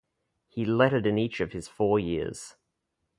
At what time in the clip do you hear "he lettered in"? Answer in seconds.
0.47-1.19